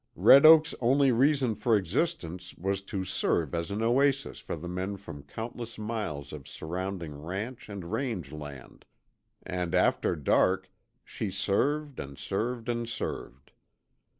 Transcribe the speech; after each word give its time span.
Red 0.15 0.47
Oak's 0.47 0.73
only 0.81 1.11
reason 1.11 1.53
for 1.53 1.77
existence 1.77 2.55
was 2.57 2.81
to 2.89 3.05
serve 3.05 3.53
as 3.53 3.69
an 3.69 3.83
oasis 3.83 4.39
for 4.39 4.55
the 4.55 4.67
men 4.67 4.97
from 4.97 5.21
countless 5.21 5.77
miles 5.77 6.33
of 6.33 6.47
surrounding 6.47 7.13
ranch 7.21 7.69
and 7.69 7.91
range 7.91 8.31
land, 8.31 8.85
and 9.43 9.75
after 9.75 10.15
dark 10.15 10.71
she 11.05 11.29
served 11.29 11.99
and 11.99 12.17
served 12.17 12.67
and 12.67 12.89
served. 12.89 13.51